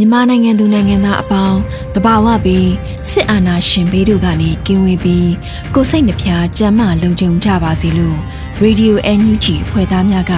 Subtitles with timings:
[0.00, 1.58] မြန်မာနိုင်ငံသူနိုင်ငံသားအပေါင်း
[1.94, 2.70] တဘာဝပြီး
[3.10, 5.30] စစ်အာဏာရှင်ဘေးတို့ကနေကင်းဝေးပြီး
[5.74, 8.18] ကိုစိတ်နှဖျားကြမ်းမှလုံခြုံကြပါစေလို့
[8.64, 10.34] Radio NUG ဖွဲ့သားများက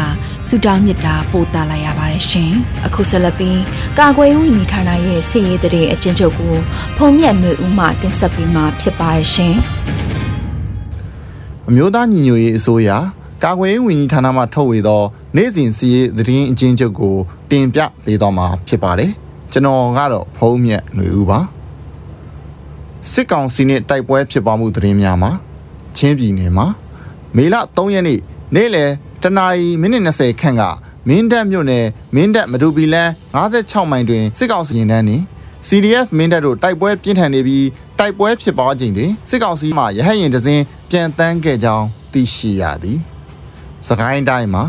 [0.48, 2.52] ဆုတောင်းမေတ္တာပို့သလာရပါတယ်ရှင်။
[2.86, 3.60] အခုဆက်လက်ပြီး
[3.98, 6.54] ကာကွယ်ရေးဝန်ကြီးဌာနရဲ့စီရေးတဲ့အကျဉ်းချုပ်ကို
[6.96, 9.54] ဖုံးမြတ်နေဦးမှတင်ဆက်ပေးမှာဖြစ်ပါတယ်ရှင်။
[11.68, 12.90] အမျိုးသားညီညွတ်ရေးအစိုးရ
[13.44, 15.02] ကာကွယ်ရေးဝန်ကြီးဌာနမှထုတ်ဝေသော
[15.36, 17.16] နေ့စဉ်စီရေးသတင်းအကျဉ်းချုပ်ကို
[17.50, 19.12] တင်ပြပေးတော့မှာဖြစ်ပါတယ်။
[19.52, 21.38] ကျွန်တော်ကတော့ဖုံးမြတ်ຫນွေဦးပါ
[23.12, 25.30] စစ်ကောင်စီနဲ့တိုက်ပွဲဖြစ်ပွားမှုသတင်းများမှာ
[25.96, 26.66] ချင်းပြည်နယ်မှာ
[27.36, 28.20] မေလ3ရက်နေ့
[28.54, 28.90] နေ့လယ်
[29.22, 30.62] တနာရီမိနစ်20ခန့်က
[31.08, 35.24] မင်းတပ်မြို့နယ်မင်းတပ်မဒူပီလန်း56မိုင်တွင်စစ်ကောင်စီရင်တန်းနှင့်
[35.68, 37.66] CDF မင်းတပ်တို့တိုက်ပွဲပြင်းထန်နေပြီး
[37.98, 42.98] တိုက်ပွဲဖြစ်ပွားခြင်းတွင်စစ်ကောင်စီမှရဟတ်ရင်တစင်းပြန်တန်းခဲ့ကြောင်းသိရှိရသည်။
[43.88, 44.64] စကိုင်းတိုင်းမှာ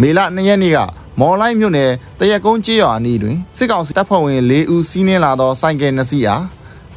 [0.00, 0.78] မေလ2ရက်နေ့က
[1.20, 6.44] မော်လိုက်မြို့နယ်တရက်ကုန်းကျေးရွာအနီးတွင်စစ်ကောင်စီတပ်ဖွဲ့ဝင်၄ဦးစီးနင်းလာသောဆိုင်ကယ်နှစ်စီးအား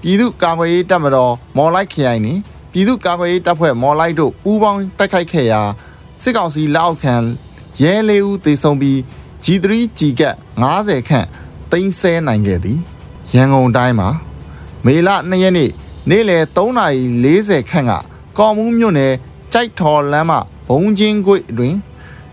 [0.01, 5.61] ပြည်သူ့ကာကွယ်ရေးတပ်မတော်မော်လိုက်ခရိုင်နှင့်ပြည်သူ့ကာကွယ်ရေးတပ်ဖွဲ့မော်လိုက်တို့ပူးပေါင်းတိုက်ခိုက်ခဲ့ရာ
[6.23, 7.15] စစ်ကောင်စီလက်အောက်ခံ
[7.81, 8.97] ရဲ၄ဦးသေဆုံးပြီး
[9.43, 9.67] G3
[9.97, 10.35] G ကတ်
[10.73, 11.27] 90ခန့်
[11.71, 12.79] သိမ်းဆဲနိုင်ခဲ့သည်
[13.33, 14.09] ရန်ကုန်တိုင်းမှာ
[14.85, 15.71] မေလ2ရက်နေ့
[16.09, 17.91] နေ့လယ်3:40ခန့်က
[18.37, 19.13] ကော်မူးမြို့နယ်
[19.53, 20.37] ကြိုက်ထော်လမ်းမှ
[20.69, 21.75] ဘုံချင်းကွေ့တွင်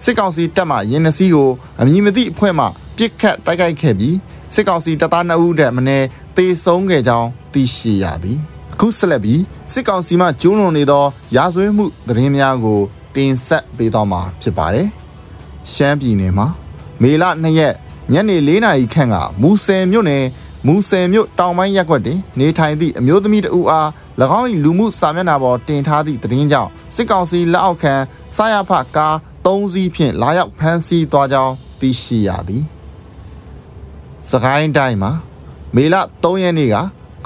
[0.04, 2.64] စစ်ကောင်စီတပ်မှရင်နစည်းကိုအမည်မသိအဖွဲ့မှ
[2.96, 4.16] ပစ်ခတ်တိုက်ခိုက်ခဲ့ပြီး
[4.54, 8.38] စစ်ကောင်စီတပ်သား2ဦးတည်းမင်းတေဆုံးခဲ့ကြောင်းသိရှိရသည်
[8.74, 9.40] အခုဆက်လက်ပြီး
[9.72, 11.04] စစ်ကောင်စီမှကျူးလွန်နေသော
[11.36, 12.80] ရာဇဝတ်မှုသတင်းများကို
[13.14, 14.88] တင်ဆက်ပေးသွားမှာဖြစ်ပါတယ်
[15.72, 16.46] ရှမ်းပြည်နယ်မှာ
[17.02, 17.74] မေလ2ရက်
[18.12, 20.24] ညနေ4နာရီခန့်ကမူဆယ်မြို့နယ်
[20.66, 23.88] မူဆယ်မြို့တောင်ပိုင်းရပ်ကွက်တွင်နေထိုင်သည့်အမျိုးသမီးတဦးအား၎
[24.40, 27.94] င်း၏လူမှုစာမျက်နှာပေါ်တင်ထားသည့်သတင်းကြောင့်စစ်ကောင်စီလက်အောက်ခံ
[28.36, 29.14] စာရဖကား
[29.46, 32.64] ၃စီးဖြင့်လာရောက်ဖမ်းဆီးသွားကြောင်းသိရှိရသည်။
[34.30, 35.12] စကိုင်းတိုင်းမှာ
[35.74, 36.76] မေလ3ရက်နေ့က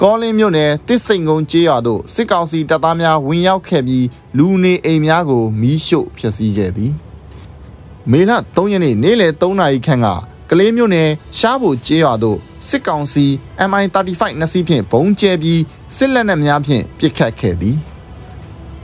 [0.01, 6.93] ကောလင်းမြို့နယ်တစ်စိန်ကုန်းကျေးရွာသို့စစ်ကောင်စီတပ်သားများဝင်ရောက်ခဲ့ပြီးလူနေအိမ်များကိုမီးရှို့ဖျက်ဆီးခဲ့သည်။
[8.11, 10.07] မေလ3ရက်နေ့နေ့လယ်3နာရီခန့်က
[10.49, 12.37] ကလေးမြို့နယ်ရှားဘူကျေးရွာသို့
[12.67, 13.25] စစ်ကောင်စီ
[13.69, 15.61] MI35 နှစ်စီးဖြင့်ဘုံကျဲပြီး
[15.95, 17.77] စစ်လက်နက်များဖြင့်ပစ်ခတ်ခဲ့သည်။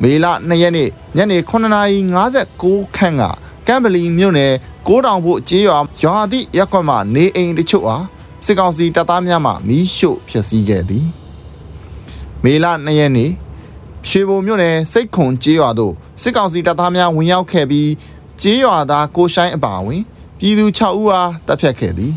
[0.01, 3.23] မေလ2ရက်နေ့ညနေ9:59ခန့်က
[3.67, 4.53] ကမ်ဘလီမြို့နယ်
[4.87, 8.05] ကိုးတောင်ဖို့ကျေးရွာရွာသည့်ရက်ကွက်မှနေအိမ်တချို့အား
[8.45, 11.05] စစ်ကောင်စီတပ်သားများမှမီးရှို့ဖျက်ဆီးခဲ့သည်
[12.43, 13.31] မေလ2ရက်နေ့
[14.07, 17.91] ရွှေဘုံမြို့နယ်စိတ်ခွန်ကျေးရွာသို့စစ်ကောင်စီတပ်သားများဝင်ရောက်ခဲ့ပြီး
[18.41, 20.01] ကျေးရွာသားကိုရှိုင်းအပါအဝင်
[20.39, 22.13] ပြည်သူ6ဦးအားတပ်ဖြတ်ခဲ့သည်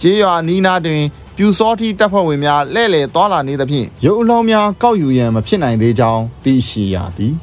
[0.00, 1.02] ကျေးရွာနီးနားတွင်
[1.40, 7.34] ပြူစောတိတပ်ဖွဲ့ဝင်များလှည့်လည်သွားလာနေသဖြင့်ရုပ်အလောင်းများကောက်ယူရန်မဖြစ်နိုင်သေးကြောင်းသိရှိရသည်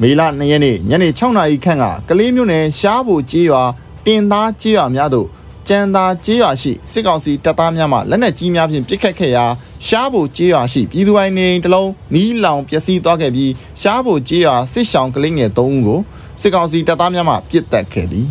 [0.00, 3.62] မေလ2ရက်နေ့ညနေ6နာရီခန့်ကကလေးမြို့နယ်ရှားဘူကျေးရွာ
[4.06, 5.26] တင်သားကျေးရွာများသို့
[5.68, 9.44] ကျန်သာကျေးရွာရှိစစ်ကောင်စီတပ်သားများမှလက်နက်ကြီးများဖြင့်ပစ်ခတ်ခဲ့ရာ
[9.86, 16.00] ရှားဘူကျေးရွာရှိပြည်သူပိုင်းနေတလုံးမီးလောင်ပျက်စီးသွားခဲ့ပြီးရှားဘူကျေးရွာစစ်ဆောင်ကလေးငယ်3ဦးကို
[16.40, 18.28] စစ်ကောင်စီတပ်သားများမှပစ်တက်ခဲ့သည်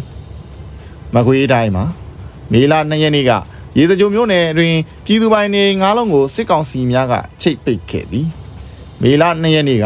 [1.13, 1.85] မကွေးတိုင်းမှာ
[2.51, 3.31] မေလ2ရက်နေ့က
[3.77, 4.75] ရေစကြိုမျိုးနယ်တွင်
[5.05, 8.27] ပြည်သူပိုင်နေငါးလုံးကိုစစ်ကောင်စီများကချိတ်ပိတ်ခဲ့သည်
[9.01, 9.85] မေလ2ရက်နေ့က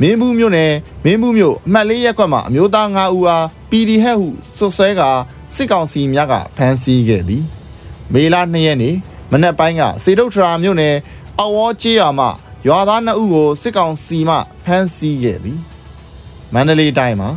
[0.00, 0.72] မင်းဘူးမြို့နယ်
[1.04, 4.28] မင်းဘူးမြို့အမှတ်၄ရပ်ကွက်မှအမျိုးသား9ဦးအား PDF ဟု
[4.58, 5.02] စွပ်စွဲက
[5.54, 7.44] စစ်ကောင်စီများကဖမ်းဆီးခဲ့သည်
[8.12, 8.96] မေလ2ရက်နေ့
[9.32, 10.94] မနက်ပိုင်းကစေတုတ်ထရာမြို့နယ်
[11.38, 12.26] အော်ဝေါ်ကျေးရွာမှ
[12.66, 15.58] ရွာသား2ဦးကိုစစ်ကောင်စီမှဖမ်းဆီးခဲ့သည်
[16.54, 17.30] မန္တလေးတိုင်းမှာ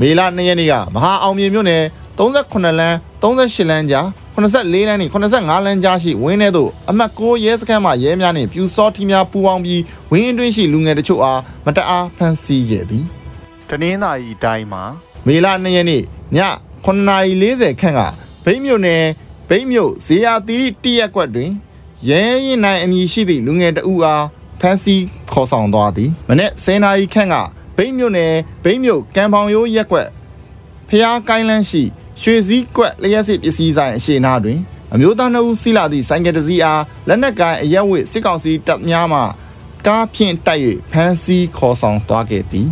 [0.00, 1.82] မေလ2ရက်နေ့ကမဟာအောင်မြေမြို့နယ်
[2.18, 4.06] 38လမ်း38လမ်းကြား
[4.38, 13.04] 84လမ်းနှင့်85လမ်းကြားရှိဝင်းထဲသို့အမှတ်6ရဲစခန်းမှရဲများနှင့်ပြူစောထီများပူးပေါင်းပြီးဝင်းအတွင်းရှိလူငယ်တချို့အားမတအားဖမ်းဆီးခဲ့သည်
[13.68, 14.82] တနင်္သာရီတိုင်းမှာ
[15.26, 16.02] မေလ2ရက်နေ့
[16.36, 16.38] ည
[16.86, 18.00] 9:40ခန့်က
[18.44, 19.02] ဗိမ့်မြို့နယ်
[19.48, 21.50] ဗိမ့်မြို့ဇေယသီတရက်ကွက်တွင်
[22.08, 24.24] ရဲရင်နိုင်အမည်ရှိသည့်လူငယ်တဦးအား
[24.60, 27.34] ဖမ်းဆီးခေါ်ဆောင်သွားသည်မနေ့10နာရီခန့်က
[27.76, 28.32] ဗိမ့်မြို့နယ်
[28.64, 30.08] ဗိမ့်မြို့ကံပေါင်ရိုးရက်ကွက်
[30.88, 31.82] ဖျားကိုင်းလန်းရှိ
[32.22, 34.58] ရွှေစည်းကွက်လျှက်စစ်ပစ္စည်းဆိုင်အရှိနာတွင်
[34.94, 39.20] အမျိုးသားနှုတ်စီလာသည့်ဆိုင်ကယ်တစ်စီးအားလက်နက်ကိုင်အရက်ဝတ်စစ်ကောင်စီတပ်များမှ
[39.86, 40.62] ကားဖြင့်တိုက်၍
[40.92, 42.68] ဖမ်းဆီးခေါ်ဆောင်သွားခဲ့သည်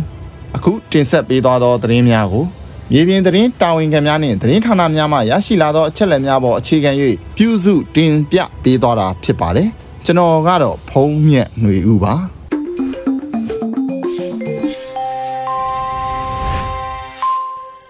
[0.55, 2.45] အခုတင်ဆက်ပေးသွားသောသတင်းများကို
[2.91, 6.91] မြေပြင်သတင်းတာဝန်ခံများနှင့်သတင်းဌာနများမှရရှိလာသောအချက်အလက်များပေါ်အခြေခံ၍
[7.37, 9.69] ပြုစုတင်ပြပေးသွားတာဖြစ်ပါတယ်
[10.05, 12.13] ကျွန်တော်ကတော့ဖုံးမြက်ຫນွေဦးပါ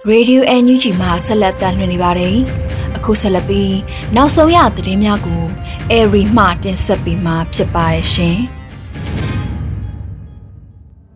[0.10, 2.38] ရေဒီယို NUG မှာဆက်လက်တင်နေပါတယ်။
[2.98, 3.76] အခုဆက်လက်ပြီး
[4.16, 5.44] နောက်ဆုံးရသတင်းများကို
[5.92, 8.38] အေရီမှတင်ဆက်ပေးမှာဖြစ်ပါတယ်ရှင်။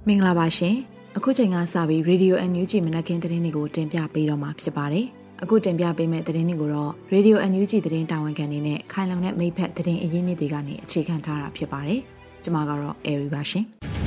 [0.07, 0.75] မင်္ဂလာပါရှင်။
[1.17, 5.05] အခုချိန်ကစပြီး Radio NUG မနက်ခင်းသတင်းတွေကိုတင်ပြပေးတော့မှာဖြစ်ပါတယ်။
[5.43, 11.99] အခုတင်ပြပေးမယ့်သတင်းတွေကိုတော့ Radio NUG သတင်းတာဝန်ခံနေနဲ့ခိုင်လုံတဲ့မိဖက်သတင်းအရင်းမြစ်တွေကနေအခြေခံထားတာဖြစ်ပါတယ်။
[12.43, 13.65] ကျွန်မကတော့အေရီပါရှင်။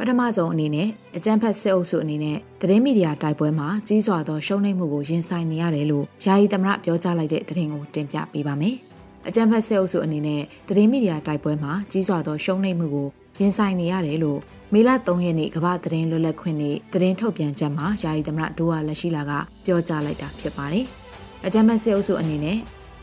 [0.00, 8.76] ပထမဆုံးအနေနဲ့အကြမ်းဖက်စစ်အုပ်စုအနေနဲ့သတင်းမီဒီယာတိုက်ပွဲမှာကြီးစွာသောရှုံးနိမ့်မှုကိုရင်ဆိုင်နေရတယ်လို့ယာယီသမရပြောကြားလိုက်တဲ့သတင်းကိုတင်ပြပေးပါမယ်။
[9.28, 13.08] အကြမ်းဖက်စစ်အုပ်စုအနေနဲ့သတင်းမီဒီယာတိုက်ပွဲမှာကြီးစွာသောရှုံးနိမ့်မှုကို
[13.40, 14.40] ရင်ဆိုင်နေရတယ်လို့
[14.72, 19.32] မေလ3ရက်နေ့ကမ္ဘာသတင်းလွတ်လပ်ခွင့်နေ့သတင်းထုတ်ပြန်ချက်မှာယာယီသမရဒိုဝါလက်ရှိလာက
[19.64, 20.84] ပြောကြားလိုက်တာဖြစ်ပါတယ်။
[21.46, 22.58] အကြမ်းဖက်စစ်အုပ်စုအနေနဲ့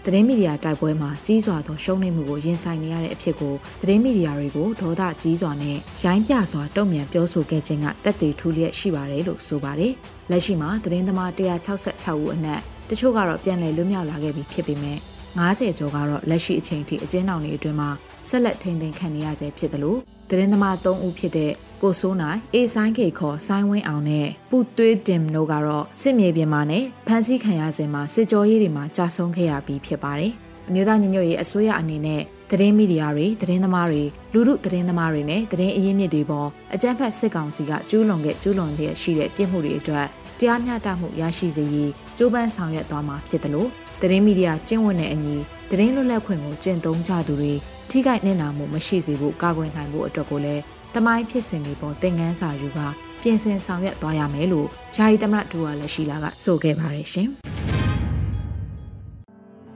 [0.08, 9.94] သတင်းမီဒီယာတိုက်ပွဲမှာကြီးစွာသောရှုံးနိမ့်မှုကိုရင်ဆိုင်နေရတဲ့အဖြစ်ကိုသတင်းမီဒီယာတွေကိုဒေါသကြီးစွာနဲ့ရိုင်းပြစွာတုံ့ပြန်ပြောဆိုခဲ့ခြင်းကတက်တေထူးလျက်ရှိပါတယ်လို့ဆိုပါတယ်။
[10.32, 12.60] လက်ရှိမှာသတင်းသမား166ဦးအနက်
[12.90, 14.98] တချို့ကတော့ပြန်လည်လွတ်မြောက်လာခဲ့ပြီဖြစ်ပေမဲ့
[15.38, 17.90] 90ကျော်ကတော့လက်ရှိအချိန်ထိအကျဉ်းထောင်တွေအတွင်းမှာ
[18.30, 20.00] ဆက်လက်ထိန်သိမ်းခံနေရဆဲဖြစ်တယ်လို့
[20.30, 21.52] သတင်းသမား3ဦးဖြစ်တဲ့
[21.86, 30.32] ကိုစိုးနိုင်အေဆိုင်ခေခေါ်ဆိုင်းဝင်းအောင်နဲ့ပူသွေးတင်တို့ကတော့စစ်မြေပြင်မှာနဲ့ဖမ်းဆီးခံရစဉ်မှာစစ်ကြောရေးတွေမှာကြာဆုံးခဲ့ရပြီးဖြစ်ပါတယ်။
[30.68, 32.22] အမျိုးသားညီညွတ်ရေးအစိုးရအနေနဲ့
[32.52, 34.04] သတင်းမီဒီယာတွေသတင်းသမားတွေ
[34.34, 40.08] လူမှုသတင်းသမားတွေနဲ့သတင်းအရင်းမြစ်တွေပေါ်အကြမ်းဖက်စစ်ကောင်စီကကျူးလွန်ခဲ့ကျူးလွန်လျက်ရှိတဲ့ပြစ်မှုတွေအတွက်
[40.40, 43.70] တရားမျှတမှုရရှိစေရေးကြိုးပမ်းဆောင်ရွက်သွားမှာဖြစ်တယ်လို့
[44.02, 45.36] သတင်းမီဒီယာကျင့်ဝတ်တဲ့အညီ
[45.72, 47.54] သတင်းလွတ်လပ်ခွင့်ကိုကျင့်သုံးကြသူတွေ
[47.90, 50.62] ထိခိုက်နစ်နာမှုမရှိစေဖို့ကာကွယ်နိုင်ဖို့အတွက်ကိုလည်း
[50.96, 52.80] တမိုင်းဖြစ်စဉ်တွေပေါ်သင်ခန်းစာယူက
[53.22, 57.30] ပြင်ဆင်ဆောင်ရွက်သွားရမယ်လို့ယာယီသမရဒူဝါလက်ရှိလာကဆိုခဲ့ပါတယ်ရှင်။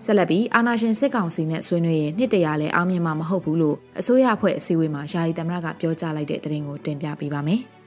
[0.05, 7.61] ဆက်လက်ပြီးအာနာရှင်စစ်ကောင်စီနဲ့ဆွေးနွေးရင်နှစ်တရာလဲအောင်မြင်မှာမဟုတ်ဘူးလို့အစိုးရအဖွဲ့အစည်းအဝေးမှာယာယီသမရကပြောကြားလိုက်တဲ့သတင်းကိုတင်ပြပေးပါမယ်။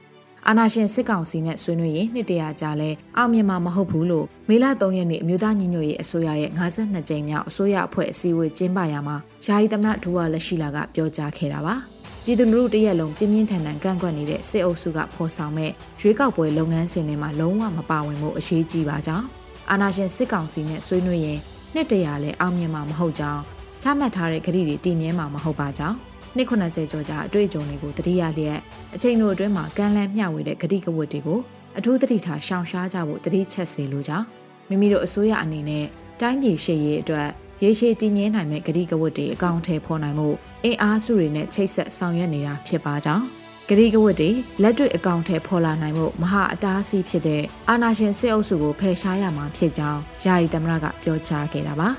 [0.47, 11.75] အာနာရှင်စစ်ကောင်စီနဲ့ဆွေးနွေးရင်နှစ်တရာကြာလဲအောင်မြင်မှာမဟုတ်ဘူးလို့မေလ3ရက်နေ့အမျိုးသားညီညွတ်ရေးအစိုးရရဲ့52ကြိမ်မြောက်အစိုးရအဖွဲ့အစည်းအဝေးကျင်းပရာမှာယာယီသမရဒူဝါလက်ရှိလာကပြောကြားခဲ့တာပါ။
[12.25, 19.25] ပြည်သူလူထုတရက်လုံးပြင်းပြင်းထန်ထန်ကန့်ကွက်နေတဲ့စစ်အုပ်စုကဖော်ဆောင်မဲ့ရွေးကောက်ပွဲလုပ်ငန်းစဉ်တွေမှာလုံးဝမပါဝင်မှုအရေးကြီးပါကြောင်း
[19.71, 21.39] အာဏာရှင်စစ်ကောင်စီနဲ့ဆွေးနွေးရင်
[21.73, 23.41] နှစ်တရာလည်းအောင်မြင်မှာမဟုတ်ကြောင်း
[23.81, 25.95] ချမှတ်ထားတဲ့ကတိတွေတည်မြဲမှာမဟုတ်ပါကြောင်း
[26.35, 28.59] နှစ်90ကျော်ကြာအတွေ့အကြုံတွေကိုတတိယလျက်
[28.95, 31.39] အချိန်တို့အတွင်းမှာကမ်းလှမ်းမျှဝေတဲ့ဂတိကဝတ်တွေကို
[31.77, 34.25] အထူးသတိထားရှောင်ရှားကြဖို့တတိချက်စေလိုကြောင်း
[34.69, 35.85] မိမိတို့အစိုးရအနေနဲ့
[36.21, 37.27] တိုင်းပြည်ရှေ့ရေးအတွက်
[37.61, 40.27] ရေရှည်တည်မြဲနိုင်မဲ့ဂတိကဝတ်တွေအကောင့်ထဲဖော်နိုင်မှု
[40.63, 43.25] အင်အားစုတွေနဲ့ချိတ်ဆက်ဆောင်ရွက်နေတာဖြစ်ပါကြောင်း
[43.67, 44.29] ဂရီကဝတ်တွေ
[44.61, 51.89] လက်တွေ့အကောင့်ထဲဖော်လာနိုင်မှုမဟာအတားအဆီးဖြစ်တဲ့အာနာရှင်စစ်အုပ်စုကိုဖယ်ရှားရမှာဖြစ်ကြောင်းယာယီသမရကပြောကြားခဲ့တာပါ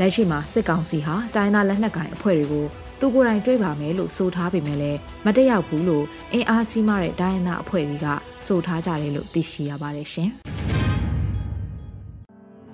[0.00, 2.66] လက်ရှိမှာစစ်ကောင်စီဟာတိုင်းသားလက်နက်ကိုင်အဖွဲ့တွေကို
[3.00, 8.06] သူကိုယ်တိုင်တွေးပါမယ်လို့ဆိုထားပေမဲ့လည်းမတရောက်ဘူးလို့အင်အားကြီးမားတဲ့တိုင်းရင်းသားအဖွဲ့တွေက
[8.46, 10.30] ဆိုထားကြတယ်လို့သိရှိရပါတယ်ရှင်။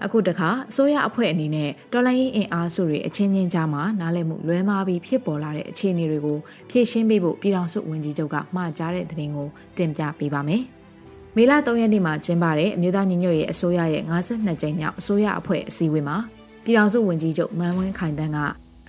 [0.04, 6.38] အခုတခါအစိုးရအဖွဲ့အနေနဲ့တော်လိုင်းရင်အင်အားစုတွေအချင်းချင်းကြားမှာနားလည်မှုလွဲမှားပြီးဖြစ်ပေါ်လာတဲ့အခြေအနေတွေကို
[6.70, 10.62] ဖြည့်ရှင်းပေးဖို့ပြည်ထောင်စုဝန်ကြီးချုပ်ကမှာကြားတဲ့သတင်းကိုတင်ပြပေးပါမယ်။
[11.36, 16.16] မေလ3ရက်နေ့မှာကျင်းပတဲ့အမျိုးသားညီညွတ်ရေးအစိုးရရဲ့52ကြိမ်မြောက်အစိုးရအဖွဲ့အစည်းအဝေးမှာ
[16.64, 18.38] ပြည်ထောင်စုဝန်ကြီးချုပ်မန်ဝင်းခိုင်တန်းက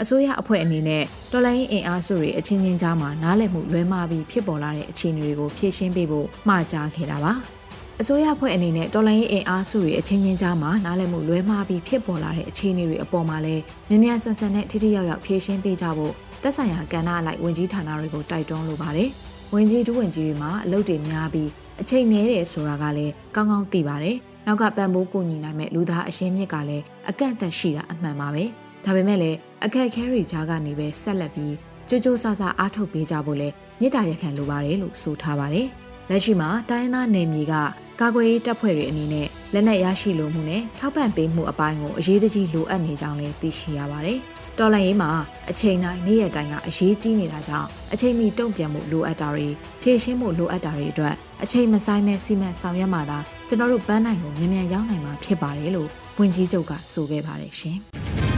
[0.01, 7.33] အစိုးရအဖွဲ့အနေနဲ့တော်လိုင်းရင်အင်အားစုတွေအချင်းချင်းကြားမှာနားလည်မှုလွဲမှားပြီးဖြစ်ပေါ်လာတဲ့အခြေအနေတွေကိုဖြည့်ရှင်းပေးဖို့မှာကြားခဲ့တာပါ။
[8.00, 19.08] အစိုးရဖွဲ့အနေနဲ့တော်လိုင်းရေးအင်အားစုတွေအချင်းချင်းကြားမှာနားလည်မှုလွဲမှားပြီးဖြစ်ပေါ်လာတဲ့အခြေအနေတွေအပေါ်မှာလည်းမြ мян ဆန်ဆန်နဲ့ထိထိရောက်ရောက်ဖြေရှင်းပေးကြဖို့သက်ဆိုင်ရာကဏ္ဍအလိုက်ဝင်ကြီးဌာနတွေကိုတိုက်တွန်းလိုပါတယ်။
[19.54, 21.48] ဝင်ကြီးဒုဝင်ကြီးတွေမှာအလုပ်တွေများပြီး
[21.80, 28.44] အချိန်နည်းတယ်ဆိုတာကလည်းကောင်းကောင်းသိပါတယ်။နောက်ကပံ့ပိုးကူညီနိုင်မဲ့လူသားအရှင်းမြစ်ကလည်းအကန့်အသတ်ရှိတာအမှန်ပါပဲ။
[28.84, 31.54] ဒါပေမဲ့လည်းအခက်ခဲတွေကြားကနေပဲဆက်လက်ပြီး
[31.88, 33.48] ကြိုးကြိုးဆဆအားထုတ်ပေးကြဖို့လဲ
[33.80, 35.68] မြစ်တာရက်ခံလိုပါတယ်လို့ဆိုထားပါတယ်။
[36.09, 37.53] လက်ရှိမှာတိုင်းရင်းသားနယ်မြေက
[37.99, 44.17] ကာကွယ်ရေးတပ်ဖွဲ့တွေအနေနဲ့လက်နက်ရရှိလိုမှုနဲ့ထောက်ပံ့ပေးမှုအပိုင်းကိုအရေးတကြီးလိုအပ်နေကြောင်းလည်းသိရှိရပါတယ်။
[44.59, 45.09] တော်လှန်ရေးမှာ
[45.49, 49.47] အချိန်တိုင်းနေ့ရက်တိုင်းကအရေးကြီးနေတာကြောင့်အချိန်မီတုံ့ပြန်မှုလိုအပ်တာတွေ
[49.81, 55.89] ဖြည့်ရှင်းမှုလိုအပ်တာတွေအတွက်အချိန်မဆိုင်မဲ့စီမံဆောင်ရွက်မှသာကျွန်တော်တို့ပန်းနိုင်ကိုမြန်မြန်ရောက်နိုင်မှာဖြစ်ပါတယ်လို့
[56.19, 57.79] ဝန်ကြီးချုပ်ကဆိုခဲ့ပါတယ်ရှင်။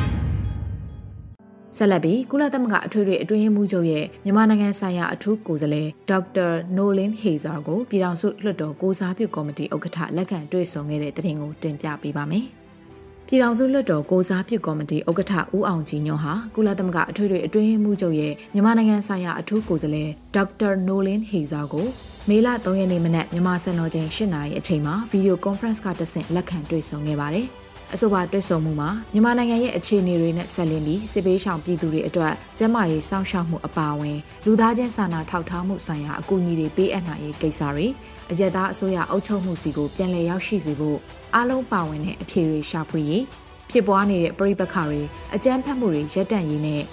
[1.78, 6.48] ဆက်လက်ပြီးကုလသမဂ္ဂအထွေထွေအတွင်းရေးမှူးချုပ်ရဲ့မြန်မာနိုင်ငံဆိုင်ရာအထူးကိုယ်စားလှယ်ဒေါက်တာ
[6.78, 12.46] နိုလင်ဟေဇာကိုပြည်ထောင်စုလွှတ်တော်ကိုစားပြုကော်မတီဥက္ကဋ္ဌလက်ခံတွေ့ဆုံခဲ့တဲ့တဲ့ရင်ကိုတင်ပြပေးပါမယ်။
[13.28, 21.88] ပြည်ထောင်စုလွှတ်တော်ကိုစားပြုကော်မတီဥက္ကဋ္ဌဦးအောင်ကြည်ညွန့်ဟာကုလသမဂ္ဂအထွေထွေအတွင်းရေးမှူးချုပ်ရဲ့မြန်မာနိုင်ငံဆိုင်ရာအထူးကိုယ်စားလှယ်ဒေါက်တာနိုလင်ဟေဇာကို
[22.30, 27.48] မေလ3ရက်နေ့မနက်မြန်မာစံတော်ချိန်8နာရီအချိန်မှာဗီဒီယိုကွန်ဖရင့်ကတဆင့်လက်ခံတွေ့ဆုံခဲ့ပါတယ်။
[27.94, 37.88] အဆိုပါတွေ့ဆုံမှုမှာမြန်မာနိုင်ငံရဲ့အခြေအနေတွေနဲ့ဆက်လင်းပြီးစစ်ပေးရှောင်ပြည်သူတွေအတွက်ကျန်းမာရေးစောင့်ရှောက်မှုအပါအဝင်လူသားချင်းစာနာထောက်ထားမှုဆိုင်ရာအကူအညီတွေပေးအပ်နိုင်ရေးကိစ္စတွေ
[38.32, 40.98] အရက်သားအစိုးရအုပ်ချုပ်မှုစီကိုပြန်လည်ရောက်ရှိစေဖို့
[41.36, 43.24] အားလုံးပါဝင်တဲ့အဖြေတွေရှာဖွေရေး
[43.72, 45.02] ဖြစ်ပွားနေတဲ့ပြည်ပခါတွေ
[45.36, 46.84] အကြမ်းဖက်မှုတွေရပ်တန့်ရေးနဲ့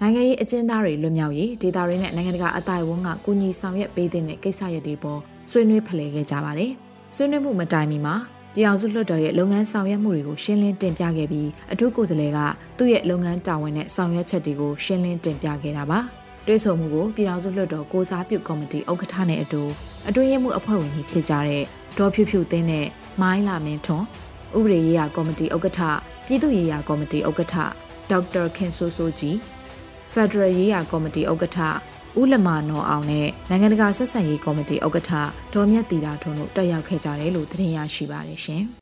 [0.00, 5.20] နိုင်ငံရေးအကျဉ်းသားတွေလွတ်မြောက်ရေးဒေသတွေနဲ့နိုင်ငံတကာအတိုင်းအဝန်ကကူညီဆောင်ရွက်ပေးတဲ့ကိစ္စရပ်တွေပေါ်
[5.50, 6.70] ဆွေးနွေးဖလှယ်ခဲ့ကြပါတယ်။
[7.14, 8.16] ဆွေးနွေးမှုမတိုင်မီမှာ
[8.56, 12.38] ပြည်အောင်စုလွှတ်တော်ရဲ့လုပ်ငန်းဆောင်ရွက်မှုတွေကိုရှင်းလင်းတင်ပြခဲ့ပြီးအထူးကိုယ်စားလှယ်က
[12.78, 15.98] သူ့ရဲ့လုပ်ငန်းတာဝန်နဲ့ဆောင်ရွက်ချက်တွေကိုရှင်းလင်းတင်ပြခဲ့တာပါ။
[16.46, 19.62] တွဲဆုံမှုကိုပြည်အောင်စုလွှတ်တော်ကိုစားပြုကော်မတီဥက္ကဋ္ဌနဲ့အတူ
[20.08, 21.62] အတွင်းရေးမှူးအဖွဲ့ဝင်တွေဖြစ်ကြတဲ့
[21.98, 22.86] ဒေါ်ဖြူဖြူသိန်းနဲ့
[23.22, 24.06] မိုင်းလာမင်းထွန်း
[24.56, 25.80] ဥပဒေရေးရာကော်မတီဥက္ကဋ္ဌ
[26.26, 27.54] ပြည်သူ့ရေးရာကော်မတီဥက္ကဋ္ဌ
[28.10, 29.36] ဒေါက်တာခင်ဆိုးဆိုးကြီး
[30.12, 31.58] ဖက်ဒရယ်ရေးရာကော်မတီဥက္ကဋ္ဌ
[32.20, 35.10] ဦးလမနော်အောင်နဲ့နိုင်ငံတကာဆက်ဆံရေးကော်မတီဥက္ကဋ္ဌ
[35.54, 38.62] ဒေါ်မြတ်တီတာထွန်းတို့တက်ရောက်ခဲ့ကြတယ်လို့သတင်းရရှိပါတယ်ရှင်။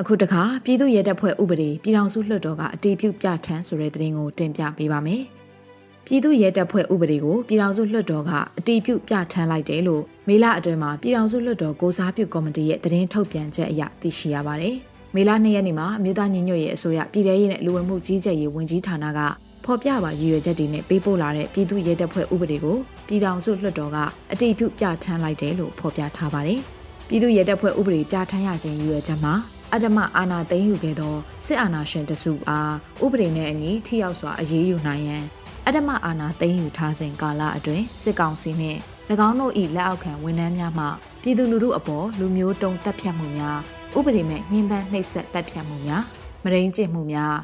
[0.00, 5.22] အခုတခါပြည်သူ့ရဲတပ်ဖွဲ့ဥပဒေပြည်ထောင်စုလွှတ်တော်ကအတည်ပြုပြဋ္ဌာန်းဆိုတဲ့သတင်းကိုတင်ပြပေးပါမယ်။
[6.06, 14.74] ပြည်သူ့ရဲတပ်ဖွဲ့ဥပဒေကိုပြည်ထောင်စုလွှတ်တော်ကအတည်ပြုပြဋ္ဌာန်းလိုက်တယ်လို့မေလအတွင်းမှာပြည်ထောင်စုလွှတ်တော်ကိုစားပြုကော်မတီရဲ့သတင်းထုတ်ပြန်ချက်အရသိရှိရပါတယ်။
[15.14, 19.20] မေလ2ရက်နေ့မှာအမျိုးသားညီညွတ်ရေးအစိုးရပြည်ထရေးနဲ့လူဝင်မှုကြီးကြပ်ရေးဝန်ကြီးဌာနက
[19.64, 22.76] ဖော်ပြပါရည်ရွယ်ချက်တွေနဲ့ပေးပို့လာတဲ့ပြည်သူ့ရဲတပ်ဖွဲ့ဥပဒေကို
[23.06, 23.96] ပြည်ထောင်စုလွှတ်တော်က
[24.32, 26.60] အတည်ပြုပြဋ္ဌာန်းလိုက်တယ်လို့ဖော်ပြထားပါတယ်။
[27.08, 29.34] ပြည်သူ့ရဲတပ်ဖွဲ့ဥပဒေပြဋ္ဌာန်းရခြင်းရည်ရွယ်ချက်မှာ
[29.74, 31.14] အဓမ္မအာဏာသိမ်းယူခဲ့သော
[31.44, 35.24] စစ်အာဏာရှင်တစုအားဥပဒေနဲ့အညီထိရောက်စွာအရေးယူနိုင်ရန်
[35.66, 38.80] အဓမ္မအာဏာသိမ်းယူထားစဉ်ကာလအတွင်းစစ်ကောင်စီနှင့်၎
[39.28, 40.86] င်းတို့၏လက်အောက်ခံဝန်ထမ်းများမှ
[41.22, 43.58] ပြည်သူလူထုအပေါ်လူမျိုးတုံးတပ်ဖြတ်မှုများ
[43.96, 46.02] ဥပဒေမဲ့ညှဉ်းပန်းနှိပ်စက်တပ်ဖြတ်မှုများ
[46.44, 47.36] မရင်းကျင့်မှုများ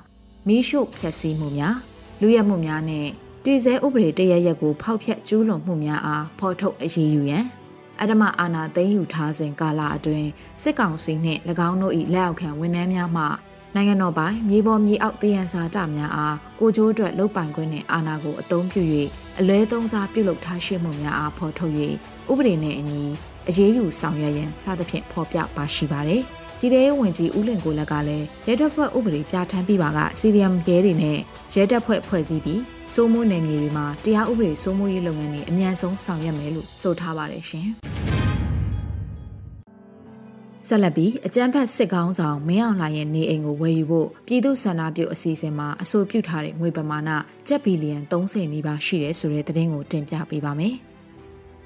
[0.46, 1.74] မိရှုဖျက်ဆီးမှုများ
[2.20, 3.06] လူရဲမှုများနဲ့
[3.44, 7.44] တည်ဆဲဥပဒေတရရက်ကိုဖောက်ဖျက်ကျူးလွန်မှုများအားဖော်ထုတ်အရေးယူရန်
[8.00, 10.28] အဓမ္မအာဏာသိမ်းယူထားစဉ်ကာလအတွင်း
[10.62, 13.24] စစ်ကောင်စီနှင့်၎င်းတို့၏လက်အောက်ခံဝန်ထမ်းများမှ
[13.74, 18.82] နိုင်ငံတော်ပိုင်မြေပေါ်မြေအောက်တည်ရန်စာတများအားကိုကျိုးအတွက်လုတ်ပိုင်ခွင့်နှင့်အာဏာကိုအသုံးပြု၍
[19.38, 21.74] အလဲသုံးစားပြုလုပ်ထားရှိမှုများအားဖော်ထုတ်၍
[22.30, 23.02] ဥပဒေနှင့်အညီ
[23.48, 26.24] အရေးယူဆောင်ရွက်ရန်စသဖြင့်ဖော်ပြပါရှိပါသည်။
[26.60, 31.18] ပြည်ထောင်ဝင်ကြီးဦးလင်ကိုလက်ကလည်းရဲတပ်ဖွဲ့ဥပဒေပြဋ္ဌာန်းပြီးပါကစီရီယမ်ရဲတွေနဲ့
[31.54, 32.62] ရဲတပ်ဖွဲ့ဖွဲ့စည်းပြီး
[32.94, 37.68] စိုးမိုးနယ်မြေတွေမှာတရားဥပဒေစိုးမိုးရေးလုပ်ငန်းတွေအမြန်ဆုံးဆောင်ရွက်မယ်လို့ဆိုထားပါတယ်ရှင်။
[40.66, 47.10] ဆက်လက်ပြီးအကြမ်းဖက်စစ်ကောင်းဆောင်မင်းအောင်လှိုင်ရဲ့နေအိမ်ကိုဝယ်ယူဖို့ပြည်သူ့ဆန္ဒပြုအစီအစဉ်မှာအဆိုပြုထားတဲ့ငွေပမာဏ
[47.48, 50.74] ကျပ်ဘီလီယံ30နီးပါးရှိတယ်ဆိုတဲ့သတင်းကိုတင်ပြပေးပါမယ်။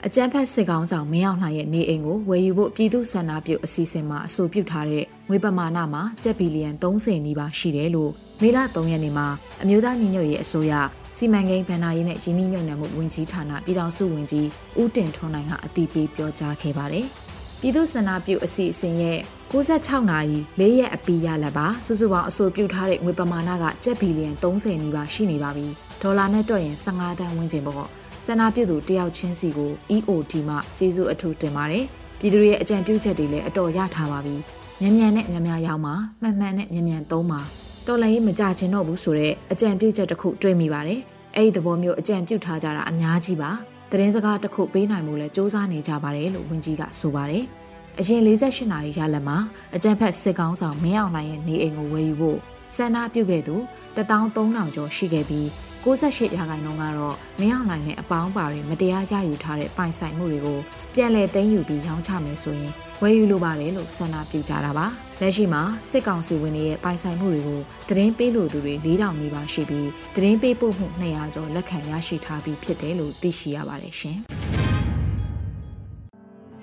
[0.07, 8.11] အကြမ်းဖက်စစ်ကောင်ဆောင်မင်းအောင်လှိုင်ရဲ့နေအိမ်ကိုဝယ်ယူဖို့ပြည်သူ့ဆန္ဒပြုအစီအစဉ်မှာအဆိုပြုထားတဲ့ငွေပမာဏမှာကျပ်ဘီလီယံ30နီးပါးရှိတယ်လို့
[8.43, 9.27] မေလ3ရက်နေ့မှာ
[9.63, 10.73] အမျိုးသားညီညွတ်ရေးအစိုးရ
[11.17, 14.49] စီမံကိန်းဗဏ္ဍာရေးနဲ့ရင်းနှီးမြှုပ်နှံမှုဝန်ကြီးဌာနပြည်ထောင်စုဝန်ကြီး
[14.81, 17.07] ဦးတင်ထွန်းနိုင်ကအတည်ပြုပြောကြားခဲ့ပါတယ်။
[17.61, 19.19] ပြည်သူ့ဆန္ဒပြုအစီအစဉ်ရဲ့
[19.53, 25.67] 96နာရီ၄ရက်အပီးရလက်ပါစုစုပေါင်းအဆိုပြုထားတဲ့ငွေပမာဏကကျပ်ဘီလီယံ30နီးပါးရှိနေပါပြီ။
[26.03, 27.89] ဒေါ်လာနဲ့တွက်ရင်15သန်းဝန်းကျင်ပေါ့။
[28.27, 31.85] ဆန္ဒပြုသူတယောက်ချင်းစီကို EOD မှကျေးဇူးအထူးတင်ပါတယ်။
[32.19, 34.37] ပြည်သူတွေရဲ့အကြံပြုချက်တွေလည်းအတော်ရထားပါပြီ။
[34.81, 37.41] မြန်မြန်နဲ့မြန်မြန်ရောက်မှာမှန်မှန်နဲ့မြန်မြန်သုံးမှာ
[37.87, 41.01] တော်လည်းမကြချင်တော့ဘူးဆိုတော့အကြံပြုချက်တစ်ခုတွေးမိပါတယ်။
[41.37, 43.51] အဲ့ဒီသဘောမျိုးအကြံပြုထားကြတာအများကြီးပါ။
[43.91, 47.45] သတင်းစကားတစ်ခုပေးနိုင်မှုလဲစ조사နေကြပါတယ်လို့ဝန်ကြီးကဆိုပါတယ်။
[48.01, 49.37] အရင်48နာရီရလက်မှာ
[49.77, 52.39] အကြံဖက်စစ်ကောင်းဆောင်မင်းအောင်လှိုင်ရဲ့နေအိမ်ကိုဝယ်ယူဖို့
[52.77, 53.57] ဆန္ဒပြုခဲ့သူ
[53.97, 55.49] 13000ကျော်ရှိခဲ့ပြီး
[55.85, 60.59] 68ရာခိုင်နှုန်းကတော့မင်းအောင်လှိုင်နဲ့အပေါင်းပါတွေမတရားရယူထားတဲ့ပိုင်ဆိုင်မှုတွေကို
[60.95, 62.73] ပြန်လည်သိမ်းယူပြီးရောင်းချမယ်ဆိုရင်
[63.03, 64.87] ဝယ်ယူလိုပါတယ်လို့ဆန္ဒပြုကြတာပါ
[65.21, 74.62] လက်ရှိမှာစစ်ကောင်စီဝင်တွေရဲ့ပိုင်ဆိုင်မှုတွေကိုသတင်းပေးလို့သူတွေ4000နီးပါးရှိပြီးသတင်းပေးပို့မှု200ကျော်လက်ခံရရှိထားပြီးဖြစ်တယ်လို့သိရှိရပါတယ်ရှင်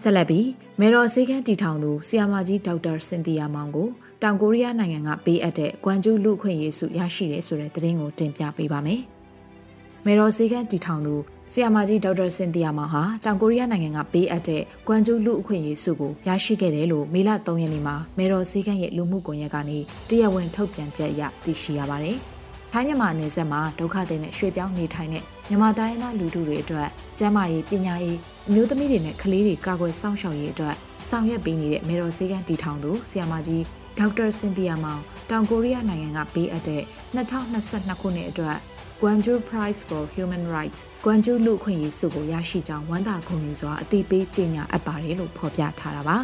[0.02, 0.48] ဆက်လက်ပြီး
[0.80, 3.88] မေရော်စေခန်းတီထောင်သူဆီယာမာကြီးဒေါက်တာစင်တီယာမောင်ကို
[4.22, 9.02] တောင်ကိုရီးယားနိုင်ငံကပေးအပ်တဲ့ကွမ်ကျူးလူခွင့်ရေးစုရရှိတယ်ဆိုတဲ့သတင်းကိုတင်ပြပေးပါမယ်။
[10.06, 11.16] မေရော်စေခန်းတီထောင်သူ
[11.52, 19.78] ဆီယာမကြီးဒေါက်တာစင်တီယာမောင်ဟာတောင်ကိုရီးယားနိုင်ငံကပေးအပ်တဲ့ကွမ်ကျူးလူအခွင့်အရေးဆုကိုရရှိခဲ့တယ်လို့မေလ3ရက်နေ့မှာမေတော်စည်းကမ်းရဲ့လူမှုကွန်ရက်ကနေ
[20.10, 22.18] တရားဝင်ထုတ်ပြန်ချက်အရသိရှိရပါတယ်။
[22.74, 30.76] ထိုင်းမြန်မာနယ်စပ်မှာဒုက္ခသည်နဲ့ရွှေ့ပြောင်းနေထိုင်တဲ့ မြန်မာတိုင်းရင်းသားလူထုတွေအတွက်ကျန်းမာရေးပညာရေးအမျိုးသမီးတွေနဲ့ကလေးတွေကာကွယ်စောင့်ရှောက်ရေးအတွက်
[31.10, 33.64] ဆောင်ရွက်ပေးနေတဲ့မေတော်စည်းကမ်းတည်ထောင်သူဆီယာမကြီး
[33.98, 36.84] ဒေါက်တာစင်တီယာမောင်တောင်ကိုရီးယားနိုင်ငံကပေးအပ်တဲ့
[37.16, 38.58] 2022ခုနှစ်အတွက်
[39.02, 46.18] Gwangju Prize for Human Rights ဂွမ်ဂျူးလူ့အခွင့်အရေးဆုကိုရရှိကြောင်းဝမ်းသာဂုဏ်ယူစွာအသိပေးကြေညာအပ်ပါတယ်လို့ဖော်ပြထားတာပါ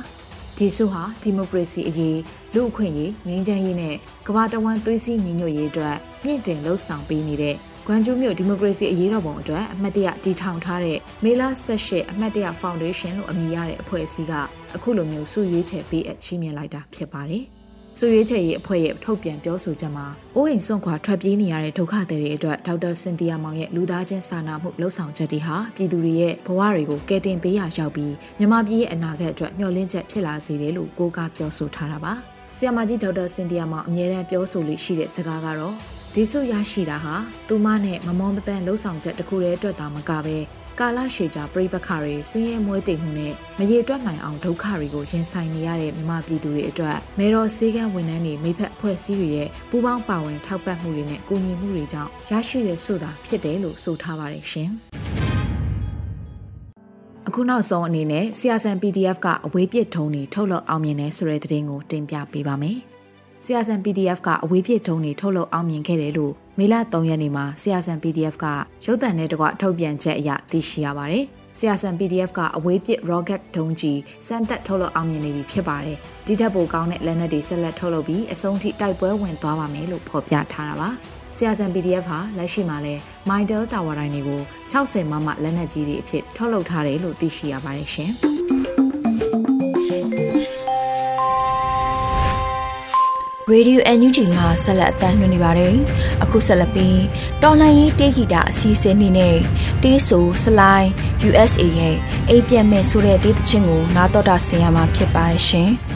[0.58, 2.20] ဒီဆုဟာဒီမိုကရေစီအရေး
[2.56, 3.96] လူ့အခွင့်အရေးငြိမ်းချမ်းရေးနဲ့
[4.28, 7.56] ကမ္ဘာတဝန်းသွေးစည်းညီညွတ်ရေးအတွက်မြင့်တင်လှုပ်ဆောင်ပေးနေတဲ့
[7.88, 14.34] ဂွမ်ဂျူးမြို့ဒီမိုကရေစီအရေးတော်ပုံအတွက်အမတ်တရတည်ထောင်ထားတဲ့မေလာ18အမတ်တရဖောင်ဒေးရှင်းလို့အမည်ရတဲ့အဖွဲ့အစည်းက
[14.76, 17.44] အခုလိုမျိုးဆုရွေးချယ်ပေးအပ်ချီးမြှင့်လိုက်တာဖြစ်ပါတယ်
[17.98, 32.14] စုရွေးချယ်ရေးအဖွဲ့ရဲ့ထုတ်ပြန်ပြောဆိုချက်မှာအိုးအိမ်စွန့်ခွာထွက်ပြေးနေရတဲ့ဒုက္ခသည်တွေအတွက်ဒေါက်တာစင်တီယာမောင်ရဲ့လူသားချင်းစာနာမှုလှုပ်ဆောင်ချက်တွေဟာပြည်သူတွေရဲ့ဘဝတွေကိုကယ်တင်ပေးရရောက်ပြီးမြန်မာပြည်ရဲ့အနာဂတ်အတွက်မျှော်လင့်ချက်ဖြစ်လာစေတယ်လို့ကိုးကားပြောဆိုထားတာပါ။
[32.58, 35.76] ဆီယမကြီးဒေါက်တာစင်တီယာမောင်အမြဲတမ်းပြောဆိုလို့ရှိတဲ့စကားကတော့
[36.18, 37.16] ဒီစုရရှိတာဟာ
[37.48, 40.38] သူမနဲ့မမောမပန်းလှုပ်ဆောင်ချက်တစ်ခုတည်းအတွက်သာမကပဲ
[40.80, 54.70] ကာလရှည်ကြာပြိပခါတွေဆင်းရဲမွဲတေမှုနဲ့မရေတွက်နိုင်အောင်ဒုက္ခတွေကိုရင်ဆိုင်နေရတဲ့မြမပြည်သူတွေအတွက်မဲတော်စေကန်းဝန်ထမ်းတွေမိဖက်အဖွဲ့အစည်းတွေရဲ့ပူးပေါင်းပါဝင်ထောက်ပံ့မှုတွေနဲ့ကူညီမှုတွေကြောင့်ရရှိတဲ့ဆိုတာဖြစ်တယ်လို့ဆိုထားပါတယ်ရှင်။
[57.28, 62.80] အခုနောက်ဆုံးအနေနဲ့ CSN PDF ကအဝေးပြစ်ထုံးတွေထုတ်လုပ်အောင်မြင်တဲ့ဆိုတဲ့သတင်းကိုတင်ပြပေးပါမယ်။
[63.46, 68.46] CSN PDF ကအဝေးပြစ်ထုံးတွေထုတ်လုပ်အောင်မြင်ခဲ့တယ်လို့မေလ3ရက်နေ့မှာ CSN PDF က
[68.86, 71.24] ရုပ်သံနဲ့တကွထုတ်ပြန်ချက်အရသိရှိရပါတယ်။
[71.60, 80.90] CSN PDF ကအဝေးပစ် rocket ဒုံးကြီးစမ်းသက်ထုတ်လုပ်အောင်မြင်နေပြီဖြစ်ပါတယ်။ဒီထက်ပိုကောင်းတဲ့လက်နက်တွေဆက်လက်ထုတ်လုပ်ပြီးအဆုံးထိတိုက်ပွဲဝင်သွားပါမယ်လို့ဖော်ပြထားတာပါ။
[81.38, 82.96] CSN PDF ဟာလက်ရှိမှာလဲ
[83.30, 84.42] Midel Tower တိုင်းတွေကို
[84.74, 88.14] 60မမလက်နက်ကြီးတွေအဖြစ်ထုတ်လုပ်ထားတယ်လို့သိရှိရပါတယ်ရှင်။
[93.52, 95.76] ရေဒီယို NUG မှာဆက်လက်အသံလွှင့်နေပါတယ်။
[96.24, 97.02] အခုဆက်လက်ပြီး
[97.42, 99.38] တော်လိုင်းရေးတေးဂီတာအစီအစဉ်နေနဲ့
[99.84, 100.90] တေးဆိုစလိုင်း
[101.30, 101.96] USA ရဲ့
[102.30, 105.70] အိပ်ပြတ်မဲ့ဆိုတဲ့တေးသချင်းကိုနားတော်တာဆင်ရမှာဖြစ်ပါရှင်။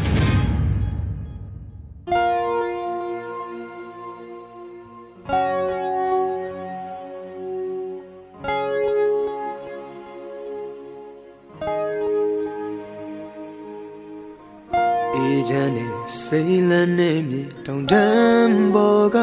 [16.32, 19.18] စိတ်လန်းနေမြေတောင်တန်းပေါ်က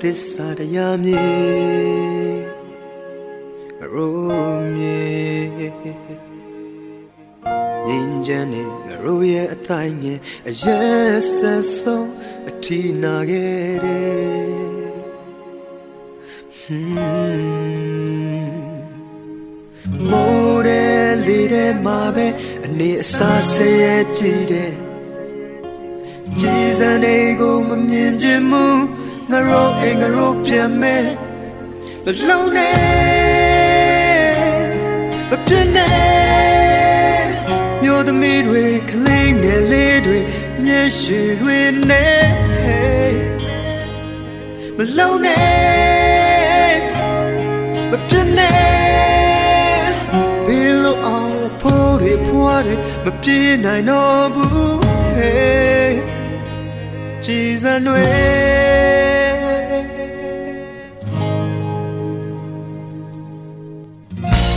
[0.00, 1.26] သစ္စာတရားမြေ
[3.92, 5.00] ရိုးမြေ
[7.88, 12.08] ရင်ချမ်းနေငရိုးရဲ့အတိုင်းငယ်အရက်ဆက်ဆုံး
[12.48, 14.60] အထီနာခဲ့တယ်
[20.10, 22.26] မိုးတဲ့လေးတဲ့မှာပဲ
[22.64, 24.89] အနေအစားဆဲရဲ့ကြည့်တဲ့
[26.38, 28.64] ကြည်စံတွေကိုမမြင်ချင်မှု
[29.30, 31.04] ငါတို့အိမ်ငါတို့ပြန်မဲ့
[32.04, 32.76] လလုံးနဲ့
[35.30, 37.22] မပြည့်နဲ့
[37.82, 40.18] မြို့သမီးတွေကလေးငယ်လေးတွေ
[40.62, 42.24] မျက်ရှိတွေနဲ့
[44.76, 46.74] မလုံးနဲ့
[47.90, 49.88] မပြည့်နဲ့
[50.46, 52.68] ဘယ်လိုအောင်ဖို့ရဖွားရ
[53.04, 54.80] မပြေးနိုင်တော့ဘူး
[55.18, 55.79] hey
[57.24, 58.02] ကြည်စံတွေ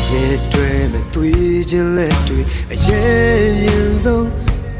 [0.10, 2.40] ရဲ့တွေမတွေ့ခြင်းလက်တွေ
[2.74, 4.28] အရေးရင်ဆုံး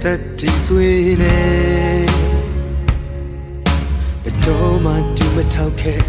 [0.02, 1.38] သက်တည်သွေးနေ
[4.24, 6.02] ဘယ်တော့မှတူမထောက်ခဲ့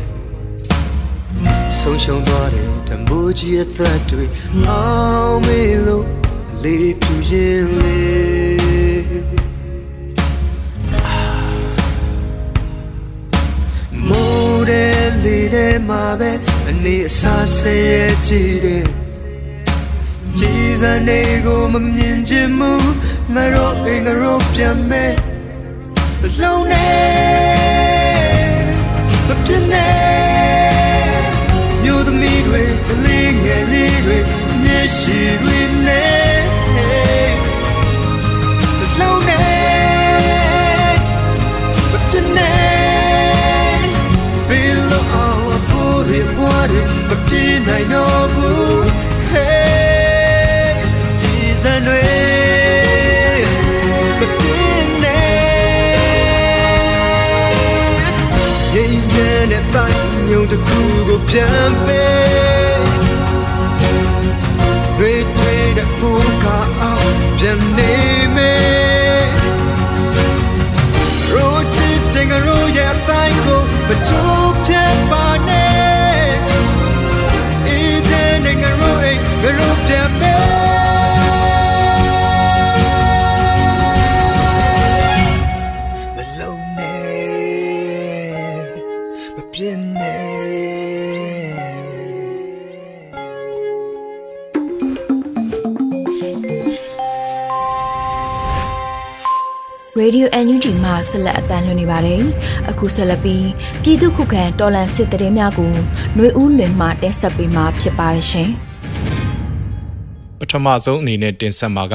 [1.79, 4.25] ဆုံးရှုံးသွားတဲ့တမိုးကြီးရဲ့သက်တွေ
[4.69, 4.85] အော
[5.29, 6.05] င်မေလို့
[6.63, 8.34] လေးပြူရင်လေး
[15.88, 16.31] မှာပဲ
[16.68, 18.85] အနေအစားဆဲရဲ့ကြည့်တဲ့
[20.38, 22.73] ကြည်စံနေကိုမမြင်ချင်မှု
[23.35, 25.12] ငါတို့အိမ်ငါတို့ပြန်မဲ့
[26.40, 26.88] လုံးနေ
[29.29, 29.94] မပြင်းနဲ့
[31.83, 34.18] မြို့သမီးတွေကလေးငယ်လေးတွေ
[34.62, 36.44] မျက်ရှိတွေနဲ့
[47.68, 48.77] နိုင်တော့ဘူး
[49.33, 50.72] Hey
[51.20, 52.03] ကြည်စံတွေ
[54.18, 55.44] မပြေးနဲ့
[58.74, 59.16] ရင်ကျ
[59.50, 62.54] တဲ့ပိုင်းညုံတစ်ခုကိုပြန်ပေး
[100.25, 102.23] ရေဒီယို NUG မှာဆက်လက်အသံလွှင့်နေပါတယ်။
[102.71, 103.47] အခုဆက်လက်ပြီး
[103.83, 105.73] ပြည်သူခုခံတော်လှန်စစ်တရေများကို
[106.15, 108.51] ຫນွေဦးလွင်မှတင်ဆက်ပေးမှာဖြစ်ပါတယ်ရှင်
[110.39, 111.95] ပထမဆုံးအနေနဲ့တင်ဆက်မှာက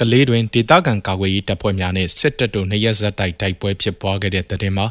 [0.00, 4.86] ကလေးတွင်ဒေသခံကာကွယ်ရေးတပ်ဖွဲ့များနဲ့စစ်တပ်တို့နှစ်ရက်ဆက်တိုက်တိုက်ပွဲဖြစ်ပွားခဲ့တဲ့တဲ့တင်မှာ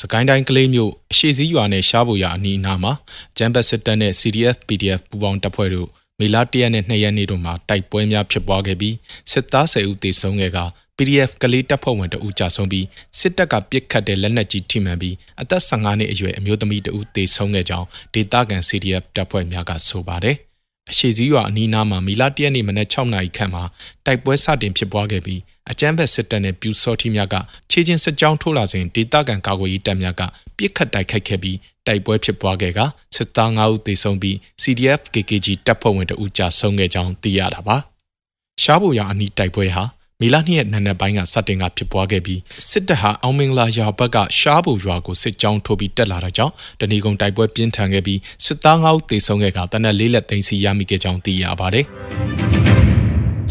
[0.00, 2.92] စကိုင်းတိုင်းကလေးမျိုးအရှိစည်းရွာနဲ့ရှားပူရွာအနီးအနားမှာ
[3.36, 5.88] ကျန်းဘတ်စစ်တပ်နဲ့ CDF PDF ပူးပေါင်းတပ်ဖွဲ့တို့
[6.20, 8.94] မေလ၁ရက်နဲ့၂ရက်နေ့တို့မှာတိုက်ပွဲများဖြစ်ပွားခဲ့ပြီး
[9.32, 10.58] စစ်သား၁၀ဦးသေဆုံးခဲ့က
[10.96, 12.86] PDF ကလေးတပ်ဖွဲ့ဝင်တဦးကြာဆုံးပြီး
[13.18, 20.36] စစ်တပ်ကပစ်ခတ်တဲ့လက်နက်ကြီးထိမှန်ပြီးအသက်15နှစ်အရွယ်အမျိုးသမီးတဦးသေဆုံးခဲ့ကြောင်းဒေသခံ CDF တပ်ဖွဲ့များကဆိုပါတယ်။
[20.90, 23.64] အရှိစည်းရွာအနီးနားမှာမီလာတရက်နေ့မနက်6နာရီခန့်မှာ
[24.06, 27.34] တိုက်ပွဲစတင်ဖြစ်ပွားခဲ့ပြီးအကြမ်းဖက်စစ်တပ်နဲ့ပြူစောထီများက
[27.70, 30.22] ခြေချင်းစစ်ကြောင်းထိုးလာစဉ်ဒေသခံကာကွယ်ရေးတပ်များက
[30.56, 32.80] ပြစ်ခတ်တိုက်ခိုက်ခဲ့ပြီး တိုက်ပွဲဖြစ်ပွားခဲ့က
[33.16, 37.76] စစ်သား9ဦးသေဆုံးပြီး CDF KKG တပ်ဖွဲ့ဝင်တဦးကြာဆုံးခဲ့ကြောင်းသိရတာပါ။
[38.62, 39.84] ရှားဘူရွာအနီးတိုက်ပွဲဟာ
[40.20, 51.86] မီလာနှစ်ရက်နံနက်ပိုင်းကစတင်ကဖြစ်ပွားခဲ့ပြီးစစ်တပ်ဟာအောင်မင်္ဂလာရွာဘက်ကရှားဘူရွာကိုစစ်ကြောင်းထိုးပြီးတက်လာတဲ့ကြောင့်တဏီကုံတိုက်ပွဲပြင်းထန်ခဲ့ပြီးစစ်သား9ဦးသေဆုံးခဲ့ကတနက်လေးလက်သိမ်းစီရမိခဲ့ကြောင်းသိရပါတယ်။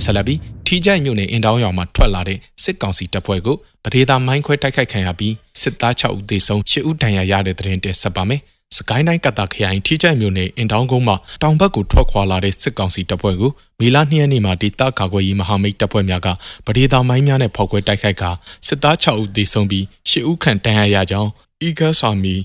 [0.02, 8.42] ဆလဘီထီကြိုက်မြို့နယ်အင်တောင်းရွာမှာထွက်လာတဲ့စစ်ကောင်စီတပ်ဖွဲ့ကိုပဒေသာမိုင်းခွဲတိုက်ခိုက်ခံရပြီးစစ်သား6ဦးသေဆုံး10ဦးဒဏ်ရာရတဲ့တဲ့တင်တက်ဆက်ပါမယ်။
[8.78, 16.28] စကိုင်းတိုင်းကတာခရိုင်ထီကြိုက်မြို့နယ်အင်တောင်းကုန်းမှာတောင်ဘက်ကိုထွက်ခွာလာတဲ့စစ်ကောင်စီတပ်ဖွဲ့ကိုမေလ2ရက်နေ့မှာဒေသကာကွယ်ရေးမဟာမိတ်တပ်ဖွဲ့များက
[16.66, 18.24] ပဒေသာမိုင်းများနဲ့ဖောက်ခွဲတိုက်ခိုက်က
[18.68, 21.30] စစ်သား6ဦးသေဆုံးပြီး10ဦးခန့်ဒဏ်ရာရကြောင်း
[21.68, 22.36] Eagle Army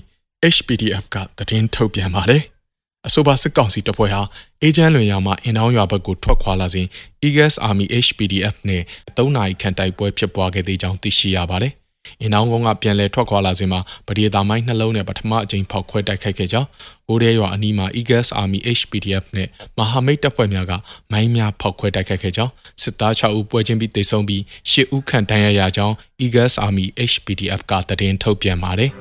[0.55, 2.43] HPDF ကသတင်းထုတ်ပြန်ပါတယ်။
[3.07, 4.21] အဆိုပါစစ်ကောင်စီတပ်ဖွဲ့ဟာ
[4.61, 6.87] အေဂျင့်လွင်ရွာမှာအင်တောင်းရွာဘက်ကိုထွက်ခွာလာစဉ်
[7.25, 8.81] Eagles Army HPDF နဲ့
[9.15, 11.73] 3နာရီခန့်တိုက်ပွဲဖြစ်ပွားခဲ့သေးကြောင်းသိရှိရပါတယ်။
[12.21, 16.67] အင်တောင်းကုန်းကပြန်လည်ထွက်ခွာလာစဉ်မှာပဒေသာမိုင်းနှလုံးနဲ့ပထမအကြိမ်ဖောက်ခွဲတိုက်ခိုက်ခဲ့ကြောင်း
[17.07, 20.73] ဘိုးရဲရွာအနီးမှာ Eagles Army HPDF နဲ့မဟာမိတ်တပ်ဖွဲ့များက
[21.11, 28.91] မိုင်းများဖောက်ခွဲတိုက်ခိုက်ခဲ့ကြောင်းစစ်သား6ဦးပွဲချင်းပြီးတေဆုံးပြီး10ဦးခန့်ဒဏ်ရာရကြောင်း Eagles Army HPDF ကသတင်းထုတ်ပြန်ပါတယ်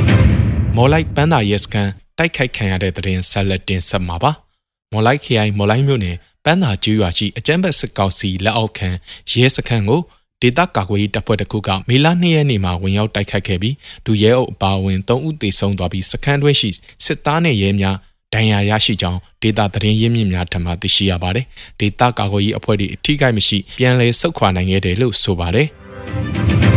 [0.76, 4.32] ။မော်လိုက်ပန်းသာရဲစကန် တိုက်ခိုက်ခံရတဲ့တဲ့ရင်ဆက်လက်တင်ဆက်မှာပါ။
[4.92, 8.88] မော်လိုက်ခရိုင်မော်လိုက်မြို့နယ်ပန်းသာကျွော်ရှိအကြမ်းဖက်စစ်ကောင်စီလက်အောက်ခံ
[9.30, 10.00] ရဲစခန်းကို
[10.42, 13.74] ဒေသကာကွယ်ရေးတပ်ဖွဲ့တစ်ခုကမေလ2ရက်နေ့မှာဝင်ရောက်တိုက်ခတ်ခဲ့ပြီး
[14.06, 16.70] ဒူရဲအုပ်အပါအဝင်3ဦးသေဆုံးသွားပြီးစခန်းတွင်းရှိ
[17.04, 17.96] စစ်သားနဲ့ရဲများ
[18.34, 21.46] ဒဏ်ရာရရှိကြောင်းဒေတာသတင်းရင်းမြစ်များထံမှသိရှိရပါတယ်။
[21.80, 25.68] ဒေတာကာကွယ်ရေးအဖွဲ့တွေအထိကိမရှိပြန်လည်ဆုတ်ခွာနိုင်ခဲ့တယ်လို့ဆိုပါတယ်။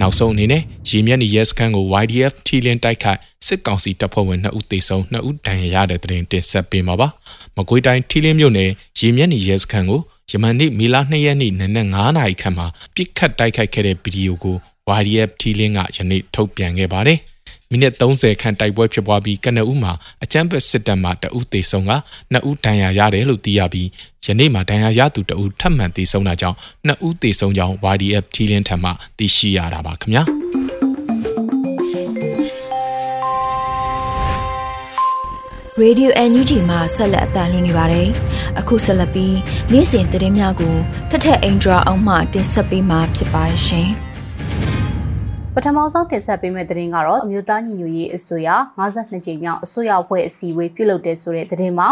[0.00, 7.08] နောက်ဆုံးအနေနဲ့ရေမျက်နှာရဲစခန်းကို YDF ထီလင်းတိုက်ခိုက်စစ်ကောင်စီတပ်ဖွဲ့ဝင်2ဦးသေဆုံး2ဦးဒဏ်ရာရတဲ့တဲ့တင်ဆက်ပေးမှာပါ။
[7.56, 14.56] မကွေးတိုင်းထီလင်းမြို့နယ်ရေမျက်နှာရဲစခန်းကိုယမန်နေ့မေလ2ရက်နေ့နနက်9နာရီခန့်မှာပြစ်ခတ်တိုက်ခိုက်ခဲ့တဲ့ဗီဒီယိုကို
[15.00, 17.18] YDF ထီလင်းကယနေ့ထုတ်ပြန်ခဲ့ပါတယ်။
[17.74, 19.92] မိနစ်30ခန့်တိုက်ပွဲဖြစ်ပွားပြီးကနဦးမှာ
[20.24, 21.92] အကြမ်းဖက်စစ်တပ်မှတအုပ်သေဆုံးက
[22.32, 23.88] နှစ်ဦးဒဏ်ရာရတယ်လို့သိရပြီး
[24.24, 26.56] ယနေ့မှာဒဏ်ရာရသူတအုပ်ထပ်မံသေဆုံးတာကြောင့်
[26.86, 30.22] နှစ်ဦးသေဆုံးကြောင်း YDF ထီလင်းထံမှသိရှိရတာပါခင်ဗျာ။
[35.82, 38.08] Radio NUG မှာဆက်လက်အသံလွှင့်နေပါတယ်။
[38.58, 39.36] အခုဆက်လက်ပြီး
[39.72, 40.74] နေ့စဉ်သတင်းများကို
[41.10, 43.90] ထထအင်ဒရာအောင်မှတင်ဆက်ပေးမှာဖြစ်ပါတယ်ရှင်။
[45.56, 48.48] ပထမဆုံးတင်ဆက်ပေးမယ့်သတင်းကတော့အမျိုးသားညီညွတ်ရေးအစိုးရ
[48.80, 51.88] 52ကြိမ်မြောက်အစိုးရအဖွဲ့အစည်းအဝေးပြုလုပ်တဲ့ဆိုတဲ့သတင်းမှာ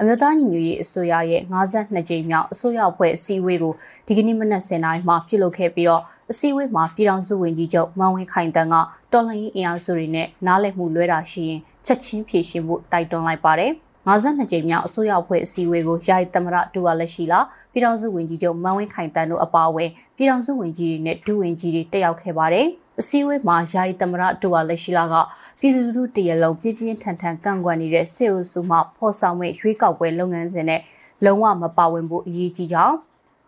[0.00, 3.72] အမျိုးသားညီညွတ်ရေးအစိုးရရဲ့52ကြိမ်မြောက်အစိုးရအဖွဲ့အစည်းအဝေးကို
[4.06, 8.74] ဒီကနေ့မနက်10:00နာရီမှာပြုလုပ်ခဲ့ပြီးတော့အစည်းအဝေးမှာပြည်ထောင်စုဝန်ကြီးချုပ်မန်ဝင်းခိုင်တန်းက
[9.12, 13.72] တော်လှန်ရေးအင်အားစုတွေနဲ့နားလည်မှုလွဲတာရှိရင်ချက်ချင်းဖြေရှင်းဖို့တိုက်တွန်းလိုက်ပါတယ်။
[14.08, 17.40] 52ကြိမ်မြောက်အစိုးရအဖွဲ့အစည်းအဝေးကိုယာယီသမရဒူဝါလက်ရှိလာ
[17.72, 22.66] ပြည်ထောင်စုဝန်ကြီးချုပ်မန်ဝင်းခိုင်တန်းတို့အပါအဝင်ပြည်ထောင်စုဝန်ကြီးတွေနဲ့ဒုဝန်ကြီးတွေတက်ရောက်ခဲ့ပါတယ်။
[23.00, 25.14] အစည်းအဝေးမှာယာယီသမရဒူဝါလက်ရှိလာက
[25.60, 30.80] ပြည်သူလူထုတရလုံးပြင်းပြင်းထန်ထန်ကန့်ကွက်နေတဲ့စစ်အုပ်စုမှဖော်ဆောင်မဲ့ရွေးကောက်ပွဲလုပ်ငန်းစဉ်နဲ့
[31.24, 32.96] လုံးဝမပါဝင်ဖို့အရေးကြီးကြောင်း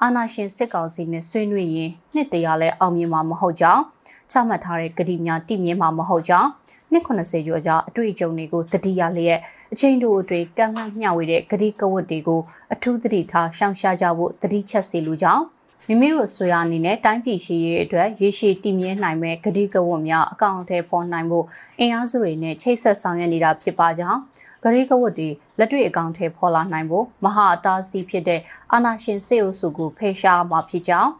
[0.02, 3.82] အာဏာရှင်စစ်ကောင်စီနဲ့ဆွေးနွေးရင်နှစ်တရာလဲအောင်မြင်မှာမဟုတ်ကြောင်း
[4.30, 6.48] ချမှတ်ထားတဲ့ကတိများတည်မြဲမှာမဟုတ်ကြောင်း
[6.92, 9.40] နှစ်80ကျော်ကြာအတွေ့အကြုံတွေကိုတတိယလျက်
[9.72, 12.40] အချိန်တို့အတွင်းကန့်လန့်မျှဝေတဲ့ဂတိကဝတ်တွေကို
[12.72, 15.44] အထူးသတိထားရှောင်ရှားကြဖို့တတိချက်စီလူကြောင်း
[15.92, 21.46] မိမိတို့ဆိုရအနေနဲ့တိုင်းပြည်ရှိရေးအတွက်ရေရှည်တည်မြဲနိုင်မဲ့ဂတိကဝတ်များအကောင့်အထည်ပေါ်နိုင်ဖို့
[21.80, 24.20] အင်အားစုတွေနဲ့ချိတ်ဆက်ဆောင်ရွက်နေတာဖြစ်ပါကြောင်း
[24.62, 25.28] ဂရိကဝတ်တွေ
[25.58, 28.40] လက်တွေ့အကောင့်ထဲပေါ်လာနိုင်ဖို့မဟာအတားအဆီးဖြစ်တဲ့
[28.72, 31.10] အာနာရှင်စေအုပ်စုကိုဖယ်ရှားမှာဖြစ်ကြောင်း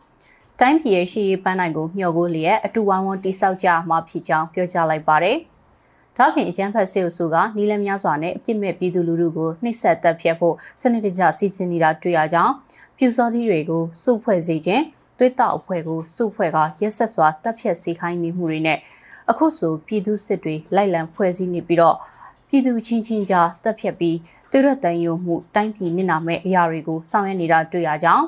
[0.60, 5.38] တိုင်းပြည်ရဲ့ရှေ့ရေးပန်းနိုင်ကိုမျှော်ကိုလျက်အတူဝိုင်းဝန်းတိဆောက်ကြမှာဖြစ်ကြောင်းပြောကြားလိုက်ပါတယ်။
[6.16, 12.52] ဒါ့အပြင်အကျန်းဖတ်စေအုပ်စုကနီလများစွာနဲ့အပြစ်မဲ့ပြည်သူလူထုကိုနှိပ်စက်တပ်ဖြတ်ဖို့စနစ်တကျစီစဉ်နေတာတွေ့ရကြောင်း
[12.96, 14.84] ပြူစောတိတွေကိုစုဖွဲ့စေခြင်း
[15.18, 18.78] သွေးတောက်အဖွဲ့ကိုစုဖွဲ့ကရက်ဆက်စွာတပ်ဖြတ်စီခိုင်းနေမှုတွေနဲ့
[19.30, 21.96] အခုဆိုပြည်သူစစ်တွေလိုက်လံဖွဲ့စည်းနေပြီးတော့
[22.48, 24.16] ပြည်သူချင်းချင်းကြားတပ်ဖြတ်ပြီး
[24.50, 28.26] သွေးရတန်ယုံမှုတိုင်းပြည်နစ်နာမဲ့အရာတွေကိုဆောင်ရွက်နေတာတွေ့ရကြောင်း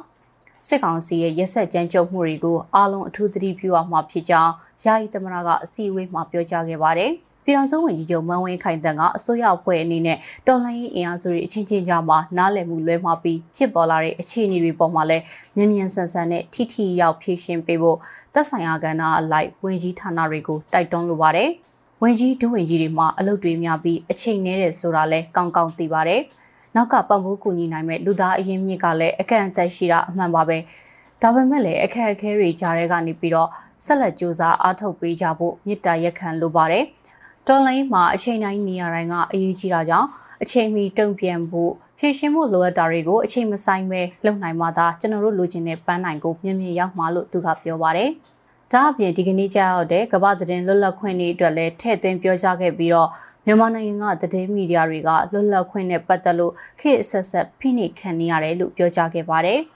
[0.67, 4.53] စစ်ကောင်စီရဲ့ရက်ဆက်ကြမ်းကြုတ်မှုတွေကိုအားလုံးအထူးသတိပြုရမှာဖြစ်ကြောင်း
[4.85, 7.13] ယာယီသမရကအစည်းအဝေးမှာပြောကြားခဲ့ပါတယ်။
[7.45, 15.23] ပြည်ထောင်စုဝန်ကြီးချုပ်မန်းဝင်းခိုင်တန်ကအစိုးရအဖွဲ့အနေနဲ့တော်လှန်ရေးအင်အားစုတွေအချင်းချင်းကြားမှာနားလည်မှုလွဲမှားပြီးဖြစ်ပေါ်လာတဲ့အခြေအနေတွေပေါ်မှာလည်း
[15.57, 17.99] မြန်မြန်ဆန်ဆန်နဲ့ထိထိရောက်ဖြေရှင်းပေးဖို့
[18.35, 21.49] သက်ဆိုင်ရာကဏ္ဍအလိုက်ဝန်ကြီးဌာနတွေကိုတိုက်တွန်းလိုပါတယ်။
[22.03, 26.21] ဝန်ကြီးဒုဝန်ကြီးတွေမှာအလုပ်တွေများပြီးအချိန်နည်းတယ်ဆိုတာလည်းကောင်းကောင်းသိပါတယ်။
[26.75, 30.59] နောက်ကပံ့ပိုးကူညီနိုင်မဲ့လူသားအရင်းမြစ်ကလည်းအကန့်အသတ်ရှိတာအမှန်ပါပဲ။
[31.23, 33.49] ဒါပေမဲ့လည်းအခက်အခဲတွေကြားထဲကနေပြီးတော့
[33.85, 36.85] ဆက်လက်စ조사အားထုတ်ပေးကြဖို့မြစ်တာရက်ခံလိုပါတယ်။
[37.49, 40.09] တော်လိုင်းမှာအချိန်တိုင်းနေရာတိုင်းကအရေးကြီးတာကြောင့်
[40.43, 48.11] အချိန်မီတုံ့ပြန်ဖို့ဖြည့်ရှင်းဖို့လိုအပ်တာတွေကိုအချိန်မဆိုင်ပဲလုပ်နိုင်မှသာကျွန်တော်တို့လိုချင်တဲ့ပန်းနိုင်ကိုမြင်မြင်ရောက်မှာလို့သူကပြောပါတယ်။
[48.73, 53.09] ဒါအပြင်ဒီကနေ့ကြောက်တဲ့ကမ္ဘာသတင်းလွတ်လပ်ခွင့်တွေအတွက်လည်းထည့်သွင်းပြောကြားခဲ့ပြီးတော့
[53.47, 59.61] မြန်မာနိုင်ငံကသတင်းမီဒီယာတွေကလွတ်လပ်ခွင့်နဲ့ပတ်သက်လို့ခေတ်အဆက်ဆက်ဖိနှိပ်ခံနေရတယ်လို့ပြောကြားခဲ့ပါတယ်။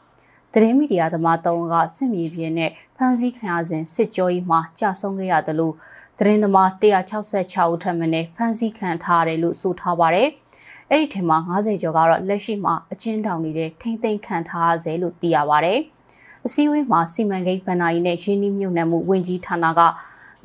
[0.54, 5.74] သတင်းမီဒီယာသမားတောင်းကစစ်မြေပြင်နဲ့ဖမ်းဆီးခံရစဉ်စစ်ကြောရေးမှာကြာဆုံးခဲ့ရတယ်လို့
[6.18, 10.28] သတင်းသမား166ဦးထပ်မံနဲ့ဖမ်းဆီးခံထားရတယ်လို့ဆိုထားပါတယ်။
[10.90, 15.78] အဲ့ဒီထဲမှာ90ကျော်ကတော့လက်ရှိမှာအချင်းတောင်နေတဲ့ထိမ့်သိမ်းခံထားရစေလို့သိရပါတယ်။
[16.46, 19.80] အစည်းအဝေးမှာစီမံကိန်းဗဏ္ဍာရီနဲ့ရင်းနှီးမြှုပ်နှံမှုဝန်ကြီးဌာနက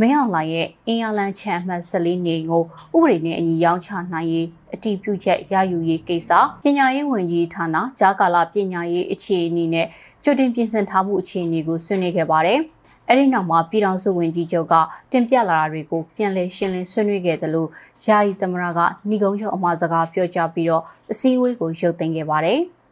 [0.01, 2.61] မင်းအောင်လှိုင်ရဲ့အင်အားလန်ချန်မှတ်14နေကို
[2.95, 6.29] ဥပဒေနဲ့အညီရောင်းချနိုင်ရေးအတည်ပြုချက်ရယူရေးကိစ္စ
[6.63, 9.87] ပညာရေးဝန်ကြီးဌာနဂျာကာလာပညာရေးအခြေအနေနဲ့
[10.23, 12.59] ကြိုတင်ပြင်ဆင်ထားမှုအခြေအနေကိုဆွေးနွေးခဲ့ပါတယ်။
[13.07, 14.73] အဲ့ဒီနောက်မှာပြည်ထောင်စုဝန်ကြီးချုပ်က
[15.11, 17.69] တင်ပြလာတာတွေကိုပြန်လည်ရှင်းလင်းဆွေးနွေးခဲ့တယ်လို့
[18.05, 18.79] ယာယီသမရက
[19.09, 22.59] ဏီကုန်းချုပ်အမှားစကားပြောကြားပြီးတော့အစည်းအဝေးကိုရုပ်သိမ်းခဲ့ပါတယ်။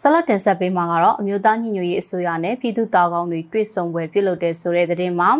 [0.00, 5.30] ဆလတ်တင်ဆက်ပေးမှာကတော့အမျိုးသားညီညွတ်ရေးအစိုးရနဲ့ပြည်သူ့တာကောင်းတွေတွေ့ဆုံပွဲပြုလုပ်တဲ့ဆိုတဲ့သတင်းမှာ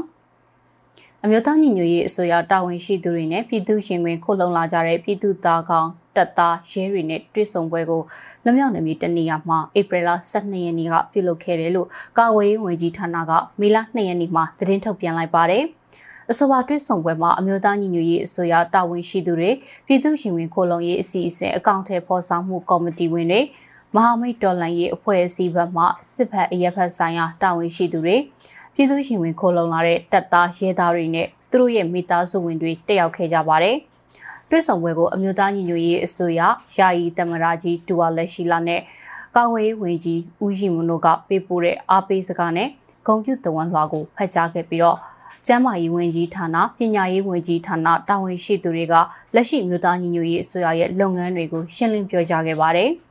[1.24, 8.02] အမျိုးသားညီညွတ်ရေးအစိုးရတာဝန်ရှိသူတွေနဲ့ပြည်သူ့ရင်ဝင်ခုတ်လုံလာကြတဲ့ပြည်သူ့တာကောင်းတပ်သားရဲတွေနဲ့တွေ့ဆုံပွဲကို
[8.44, 15.64] လွမြောက်နေမီတနေရာမှာဧပြီလ12ရက်နေ့ကပြုလုပ်ခဲ့တယ်လို့ကာဝေးဝန်ကြီးဌာနကမေလ2ရက်နေ့မှာသတင်းထုတ်ပြန်လိုက်ပါတယ်။
[16.30, 19.50] အဆိုပါတွေ့ဆုံပွဲမှာအမျိုးသားညီညွတ်ရေးအစိုးရတာဝန်ရှိသူတွေ
[19.86, 23.40] ပြည်သူ့ရှင်ဝင်ခိုလုံရေးအစီအစဉ်အကောင့်ထဲဖော်ဆောင်မှုကော်မတီဝင်တွေ
[23.94, 28.16] မဟာမိတ်တော်လှန်ရေးအဖွဲ့အစည်းဘက်မှစစ်ဘက်အရက်ဖက်ဆိုင်ရာတာဝန်ရှိသူတွေ
[28.74, 33.76] ပြည်သူ့ရှင်ဝင်ခိုလုံလာတဲ့တပ်သားရဲသားတွေနဲ့သူတို့ရဲ့မိသားစုဝင်တွေတက်ရောက်ခဲ့ကြပါတယ်။
[34.50, 36.40] တွေ့ဆုံပွဲကိုအမျိုးသားညီညွတ်ရေးအစိုးရ
[36.78, 38.80] ယာယီတမရာကြီးဒူဝါလက်ရှိလာနဲ့
[39.36, 42.68] ကာဝေးဝင်ကြီးဦးရီမွန်တို့ကပေးပို့တဲ့အားပေးစကားနဲ့
[43.06, 44.98] ဂုံပြုတဝန်လွှာကိုဖတ်ကြားခဲ့ပြီးတော့
[45.46, 48.94] ကျမ်းမာရေးဝန်ကြီးဌာနပညာရေးဝန်ကြီးဌာနတာဝန်ရှိသူတွေက
[49.34, 52.90] လက်ရှိမြို့သားညီညွတ်ရေးအစိုးရရဲ့လုပ်ငန်းတွေကိုရှင်းလင်းပြောကြားခဲ့ပါတယ်။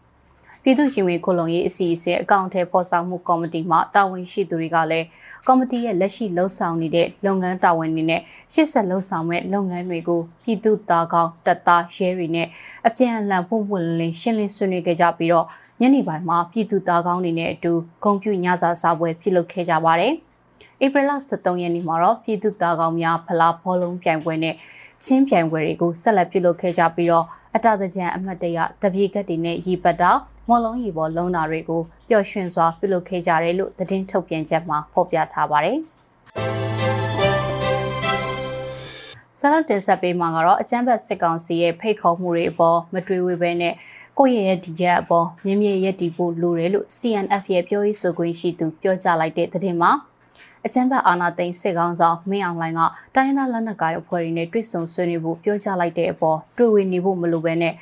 [0.68, 5.06] ပြည်သူ့ရင်ဝင်ခုလုံရေးအစီအစဉ်အကောင့်ထဲပေါ်ဆောင်မှုကော်မတီမှတာဝန်ရှိသူတွေကလည်း
[5.48, 8.22] ကော်မတီရဲ့လက်ရှိလှုပ်ဆောင်နေတဲ့လုပ်ငန်းတာဝန်တွေနဲ့
[8.54, 12.48] ရှေ့ဆက်လှုပ်ဆောင်မဲ့လုပ်ငန်းတွေကိုပြည်သူ့သားကောင်းတပ်သားရဲတွေနဲ့
[12.88, 15.46] အပြန်အလှန်ပုံပွင့်လင်းရှင်းလင်းဆွေးနွေးခဲ့ကြပြီးတော့
[15.82, 20.14] ညနေပိုင်းမှာပြည်သူ့သားကောင်းတွေနဲ့အတူဂုံပြူညစာစားပွဲပြုလုပ်ခဲ့ကြပါတယ်။
[20.84, 24.56] ဧပြီလ23ရက်နေ့မှာတော့ပြည်သူ့သားကောင်းများဖလားဘောလုံးပြိုင်ပွဲနဲ့
[25.04, 27.26] ချင်းပြိုင်ပွဲတွေကိုဆက်လက်ပြုလုပ်ခဲ့ကြပြီးတော့
[27.56, 30.12] အတသကြံအမတ်တရတပြေကတ်တွေနဲ့ရီပတ်တာ
[30.50, 35.78] မော်လုံးရီပေါ်လုံးတာတွေကိုပျော်ရွှင်စွာပြုလုပ်ခဲ့ကြတယ်လို့သတင်းထုတ်ပြန်ချက်မှာဖော်ပြထားပါတယ်။
[39.40, 43.74] ဆလတ်တင်ဆက်ပေးမှာကတော့အချမ်းဘတ်စစ်ကောင်စီရဲ့ဖိတ်ခေါ်မှုတွေအပေါ်မတွေးဝေပဲနဲ့
[44.18, 49.92] ကိုယ့်ရဲ့ဒီရက်အပေါ်မြင်းမြရက်တီဖို့လိုတယ်လို့ CNF ရဲ့ပြောရေးဆိုခွင့်ရှိသူပြောကြားလိုက်တဲ့သတင်းမှာ
[50.66, 52.82] အကြမ်းဖက်အာဏာသိမ်းစစ်ကောင်ဆောင်မင်းအောင်လှိုင်က
[53.16, 57.74] တိုင်းသားလက်နက်ကိုင်အဖွဲ့တွေနဲ့တွေ့ဆုံဆွေးနွေးဖို့ပြောကြားလိုက်တဲ့အပေါ်တွေ့ဝေနေဖို့မလိုဘဲနဲ့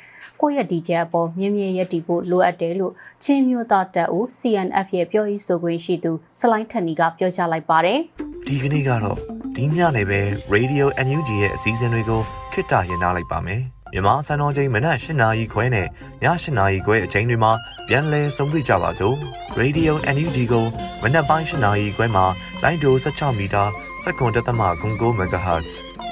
[0.41, 2.93] ကိုယ့်ရဲ့ဒီချက်အပေါ်မြင်းမြရက်တီဖို့လိုအပ်တယ်လို့
[3.23, 7.99] ချင်းမျိုးသားတပ်ဦး CNF ရဲ့ပြောရေးဆိုခွင့်ရှိသူစလိုင်းထန်နီကပြောကြားလိုက်ပါတယ်။
[8.47, 9.17] ဒီကနေ့ကတော့
[9.55, 10.21] ဒီညနေပဲ
[10.53, 12.21] Radio NUG ရဲ့အစည်းအဝေးကို
[12.53, 15.87] ခਿੱတရရလိုက်ပါမယ်။မြန်မာစံတော်ချိန်မနက်၈နာရီခွဲနဲ့ည
[16.23, 17.51] ၈နာရီခွဲအချိန်တွေမှာ
[17.87, 19.15] ပြန်လည်ဆုံးဖြတ်ကြပါစို့
[19.59, 20.65] Radio NUG ကို
[21.03, 22.25] မနက်ပိုင်း၈နာရီခွဲမှာ
[22.63, 23.63] လိုင်းဒို16မီတာ
[24.03, 25.71] စက္ကန့်တသမ9 MHz